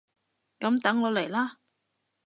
[0.59, 1.57] 噉等我嚟喇！